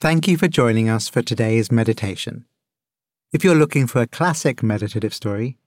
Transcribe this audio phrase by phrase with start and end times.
[0.00, 2.44] Thank you for joining us for today's meditation.
[3.32, 5.58] If you're looking for a classic meditative story,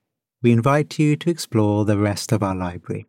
[0.42, 3.08] we invite you to explore the rest of our library.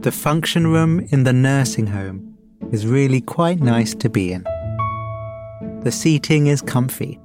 [0.00, 2.38] The function room in the nursing home
[2.72, 4.44] is really quite nice to be in.
[5.82, 7.20] The seating is comfy.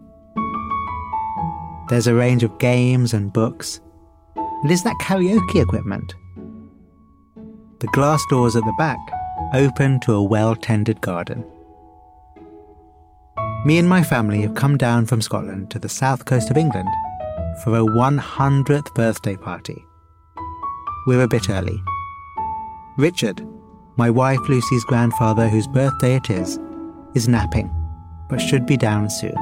[1.87, 3.79] There's a range of games and books.
[4.35, 6.13] And is that karaoke equipment?
[7.79, 8.99] The glass doors at the back
[9.53, 11.45] open to a well tended garden.
[13.65, 16.89] Me and my family have come down from Scotland to the south coast of England
[17.63, 19.81] for a 100th birthday party.
[21.07, 21.81] We're a bit early.
[22.97, 23.47] Richard,
[23.95, 26.59] my wife Lucy's grandfather, whose birthday it is,
[27.15, 27.73] is napping,
[28.29, 29.37] but should be down soon.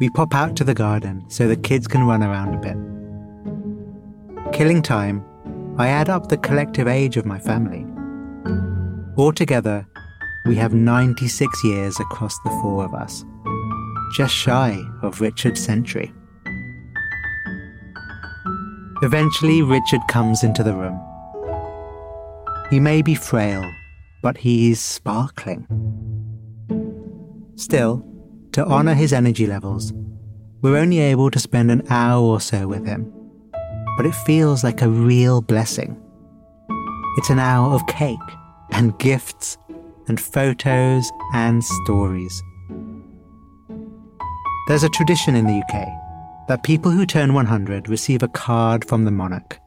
[0.00, 2.76] We pop out to the garden so the kids can run around a bit.
[4.54, 5.22] Killing time,
[5.78, 7.86] I add up the collective age of my family.
[9.16, 9.86] Altogether,
[10.44, 13.24] we have 96 years across the four of us,
[14.12, 16.12] just shy of Richard's century.
[19.02, 20.98] Eventually, Richard comes into the room.
[22.70, 23.70] He may be frail,
[24.20, 25.64] but he's sparkling.
[27.54, 28.04] Still,
[28.50, 29.92] to honour his energy levels,
[30.60, 33.12] we're only able to spend an hour or so with him,
[33.98, 36.00] but it feels like a real blessing.
[37.18, 38.16] It's an hour of cake
[38.70, 39.58] and gifts
[40.06, 42.40] and photos and stories.
[44.68, 45.88] There's a tradition in the UK
[46.46, 49.58] that people who turn 100 receive a card from the monarch.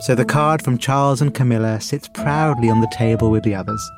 [0.00, 3.90] So the card from Charles and Camilla sits proudly on the table with the others.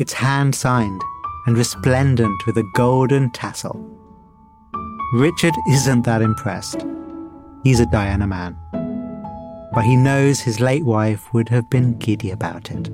[0.00, 1.00] It's hand signed
[1.46, 3.78] and resplendent with a golden tassel.
[5.14, 6.84] Richard isn't that impressed.
[7.62, 8.56] He's a Diana man.
[9.72, 12.90] But he knows his late wife would have been giddy about it.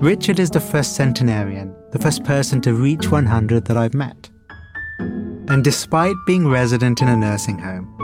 [0.00, 4.30] Richard is the first centenarian, the first person to reach 100 that I've met.
[4.98, 7.94] And despite being resident in a nursing home,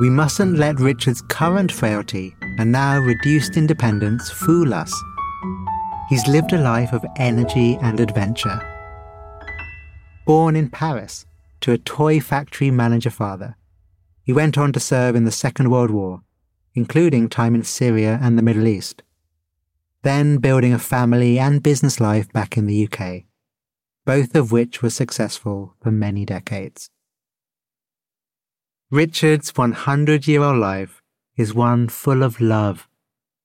[0.00, 4.92] we mustn't let Richard's current frailty and now reduced independence fool us.
[6.08, 8.60] He's lived a life of energy and adventure.
[10.26, 11.26] Born in Paris
[11.60, 13.56] to a toy factory manager father,
[14.22, 16.22] he went on to serve in the Second World War,
[16.74, 19.02] including time in Syria and the Middle East
[20.02, 23.24] then building a family and business life back in the UK,
[24.04, 26.88] both of which were successful for many decades.
[28.90, 31.02] Richard's 100 year old life
[31.36, 32.88] is one full of love,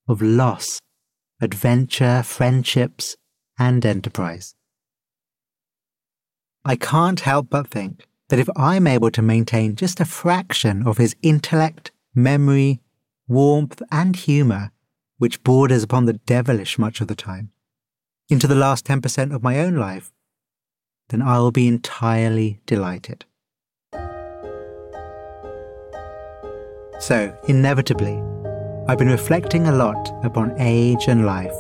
[0.08, 0.80] of loss,
[1.42, 3.16] adventure, friendships,
[3.60, 4.56] and enterprise.
[6.68, 10.98] I can't help but think that if I'm able to maintain just a fraction of
[10.98, 12.82] his intellect, memory,
[13.28, 14.72] warmth, and humour
[15.20, 17.52] which borders upon the devilish much of the time,
[18.30, 20.12] into the last 10% of my own life,
[21.10, 23.26] then I'll be entirely delighted.
[27.00, 28.20] So, inevitably,
[28.88, 31.56] I've been reflecting a lot upon age and life,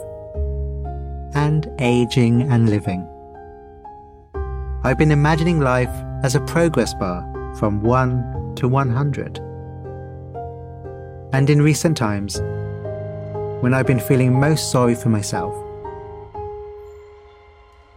[1.35, 3.07] and aging and living.
[4.85, 5.89] I've been imagining life
[6.21, 7.23] as a progress bar
[7.57, 9.39] from 1 to 100.
[11.33, 12.39] And in recent times,
[13.61, 15.55] when I've been feeling most sorry for myself.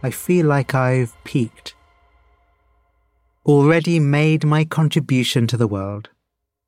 [0.01, 1.75] I feel like I've peaked.
[3.45, 6.09] Already made my contribution to the world,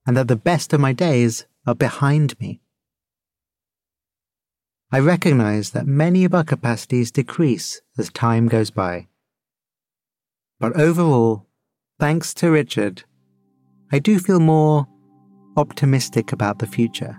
[0.06, 2.62] and that the best of my days are behind me.
[4.92, 9.08] I recognize that many of our capacities decrease as time goes by.
[10.61, 11.47] But overall,
[11.99, 13.03] thanks to Richard,
[13.91, 14.85] I do feel more
[15.57, 17.17] optimistic about the future.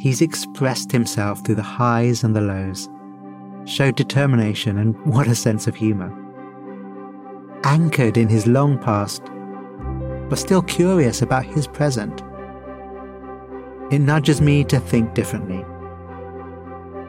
[0.00, 2.88] He's expressed himself through the highs and the lows,
[3.66, 6.10] showed determination and what a sense of humour.
[7.64, 9.22] Anchored in his long past,
[10.30, 12.22] but still curious about his present.
[13.92, 15.62] It nudges me to think differently.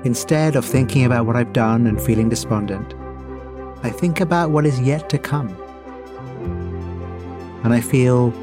[0.04, 2.94] Instead of thinking about what I've done and feeling despondent,
[3.82, 5.50] I think about what is yet to come.
[7.64, 8.34] And I feel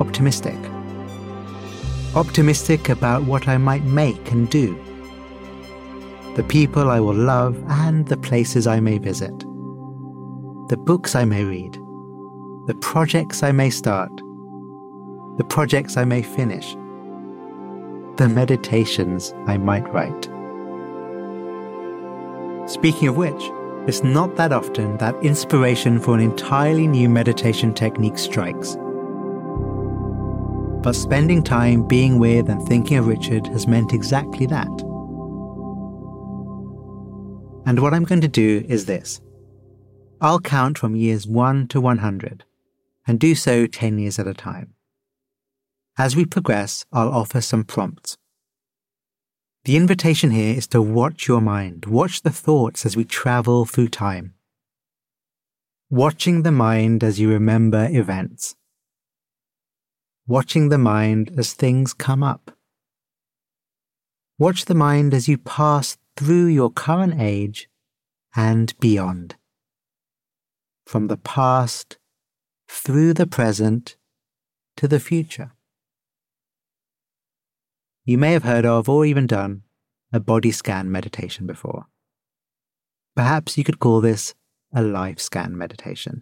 [0.00, 0.58] optimistic.
[2.14, 4.78] Optimistic about what I might make and do,
[6.36, 9.36] the people I will love, and the places I may visit,
[10.68, 11.72] the books I may read,
[12.66, 14.14] the projects I may start,
[15.38, 16.72] the projects I may finish,
[18.16, 20.28] the meditations I might write.
[22.68, 23.42] Speaking of which,
[23.86, 28.76] it's not that often that inspiration for an entirely new meditation technique strikes.
[30.82, 34.68] But spending time being with and thinking of Richard has meant exactly that.
[37.66, 39.20] And what I'm going to do is this
[40.20, 42.44] I'll count from years 1 to 100
[43.06, 44.74] and do so 10 years at a time.
[45.98, 48.16] As we progress, I'll offer some prompts.
[49.64, 53.90] The invitation here is to watch your mind, watch the thoughts as we travel through
[53.90, 54.34] time.
[55.88, 58.56] Watching the mind as you remember events.
[60.26, 62.56] Watching the mind as things come up.
[64.36, 67.68] Watch the mind as you pass through your current age
[68.34, 69.36] and beyond.
[70.84, 71.98] From the past,
[72.66, 73.96] through the present,
[74.76, 75.52] to the future.
[78.04, 79.62] You may have heard of or even done
[80.12, 81.86] a body scan meditation before.
[83.14, 84.34] Perhaps you could call this
[84.74, 86.20] a life scan meditation.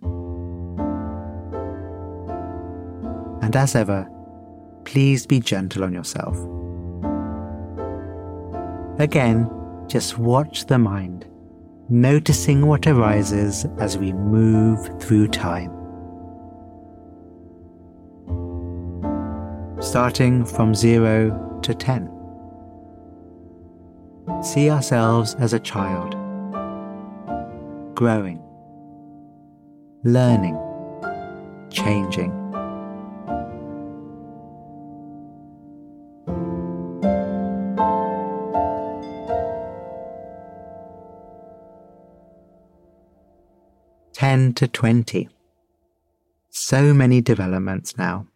[3.41, 4.07] And as ever,
[4.85, 6.37] please be gentle on yourself.
[9.01, 9.51] Again,
[9.87, 11.27] just watch the mind,
[11.89, 15.73] noticing what arises as we move through time.
[19.81, 22.11] Starting from zero to ten.
[24.43, 26.13] See ourselves as a child,
[27.95, 28.43] growing,
[30.05, 30.59] learning,
[31.71, 32.37] changing.
[44.13, 45.29] Ten to twenty.
[46.51, 48.27] So many developments now.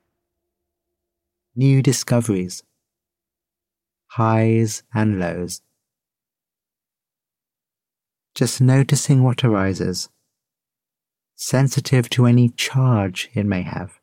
[1.54, 2.62] New discoveries
[4.16, 5.60] highs and lows.
[8.32, 10.08] Just noticing what arises,
[11.34, 13.98] sensitive to any charge it may have.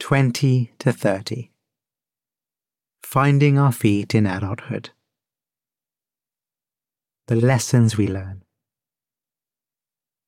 [0.00, 1.52] Twenty to thirty.
[3.02, 4.90] Finding our feet in adulthood
[7.28, 8.42] the lessons we learn.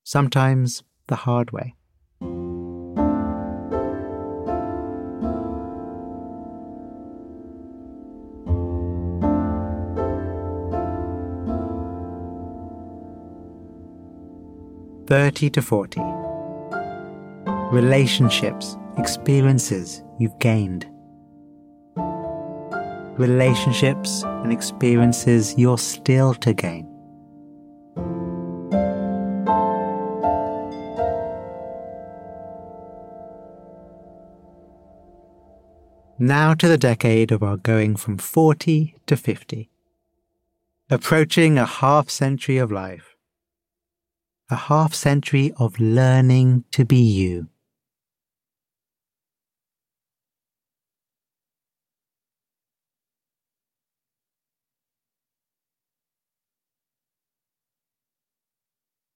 [0.05, 1.75] Sometimes the hard way.
[15.07, 16.03] Thirty to forty.
[17.73, 20.87] Relationships, experiences you've gained.
[23.17, 26.90] Relationships and experiences you're still to gain.
[36.23, 39.71] Now to the decade of our going from 40 to 50.
[40.91, 43.17] Approaching a half century of life.
[44.51, 47.49] A half century of learning to be you.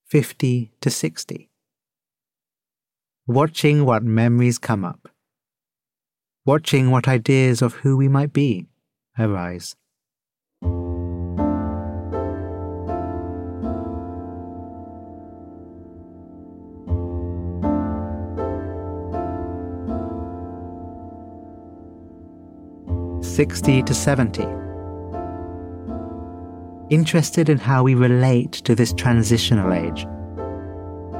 [0.06, 1.50] Fifty to sixty.
[3.26, 5.10] Watching what memories come up
[6.46, 8.66] watching what ideas of who we might be
[9.18, 9.74] arise.
[23.22, 24.46] Sixty to seventy.
[26.94, 30.04] Interested in how we relate to this transitional age,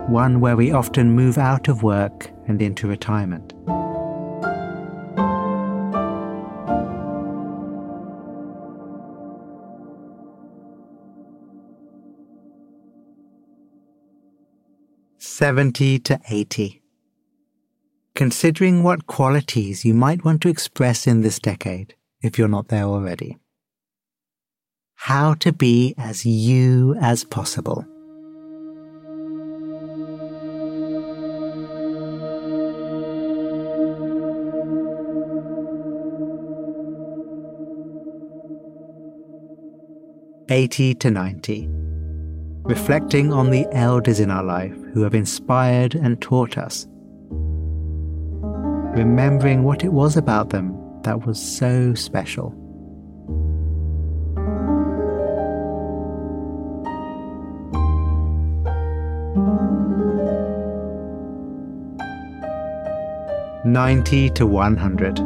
[0.08, 3.53] one where we often move out of work and into retirement.
[15.36, 16.80] 70 to 80.
[18.14, 22.84] Considering what qualities you might want to express in this decade, if you're not there
[22.84, 23.36] already.
[24.94, 27.84] How to be as you as possible.
[40.48, 41.83] Eighty to ninety
[42.64, 46.86] reflecting on the elders in our life who have inspired and taught us,
[48.96, 52.54] remembering what it was about them that was so special.
[63.66, 65.18] Ninety to one hundred.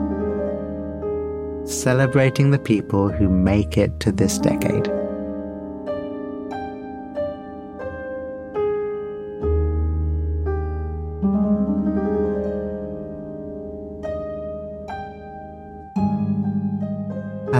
[1.69, 4.91] celebrating the people who make it to this decade.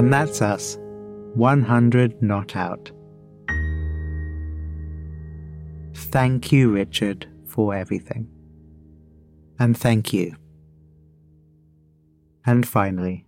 [0.09, 0.79] And that's us,
[1.35, 2.91] 100 not out.
[5.95, 8.27] Thank you, Richard, for everything.
[9.59, 10.35] And thank you.
[12.47, 13.27] And finally,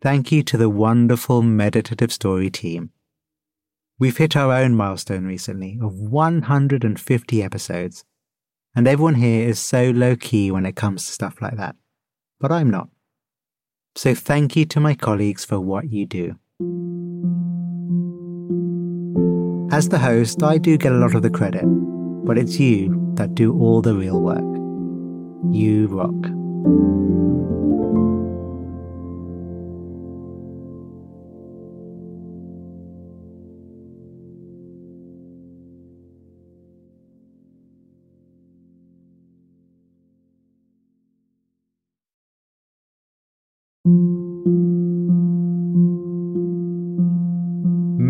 [0.00, 2.92] thank you to the wonderful Meditative Story team.
[3.98, 8.04] We've hit our own milestone recently of 150 episodes,
[8.76, 11.74] and everyone here is so low key when it comes to stuff like that.
[12.38, 12.90] But I'm not.
[13.94, 16.36] So thank you to my colleagues for what you do.
[19.70, 21.64] As the host, I do get a lot of the credit,
[22.24, 24.40] but it's you that do all the real work.
[25.54, 26.32] You rock.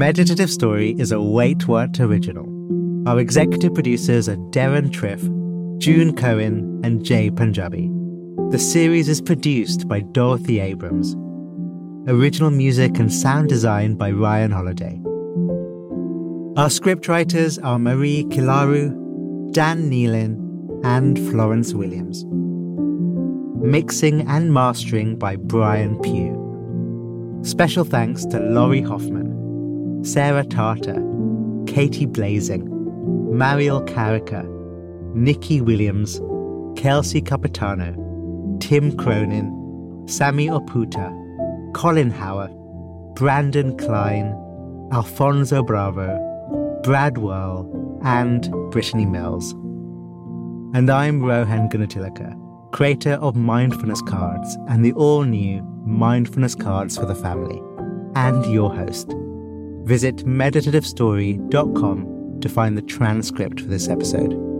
[0.02, 2.48] Meditative Story is a Wait What original.
[3.08, 5.22] Our executive producers are Deron Triff,
[5.78, 7.88] June Cohen, and Jay Punjabi.
[8.50, 11.14] The series is produced by Dorothy Abrams.
[12.10, 14.98] Original music and sound design by Ryan Holladay.
[16.58, 20.34] Our scriptwriters are Marie Kilaru, Dan Nealon,
[20.82, 22.24] and Florence Williams.
[23.64, 26.40] Mixing and mastering by Brian Pugh.
[27.44, 29.21] Special thanks to Laurie Hoffman.
[30.02, 31.00] Sarah Tarter,
[31.66, 32.68] Katie Blazing,
[33.36, 34.44] Mariel Carica,
[35.14, 36.20] Nikki Williams,
[36.76, 37.94] Kelsey Capitano,
[38.58, 41.12] Tim Cronin, Sammy Oputa,
[41.72, 42.50] Colin Howard,
[43.14, 44.36] Brandon Klein,
[44.92, 46.18] Alfonso Bravo,
[46.82, 49.52] Brad Whirl, and Brittany Mills.
[50.74, 57.06] And I'm Rohan Gunatillake, creator of Mindfulness Cards and the all new Mindfulness Cards for
[57.06, 57.60] the Family,
[58.16, 59.14] and your host.
[59.84, 64.51] Visit meditativestory.com to find the transcript for this episode.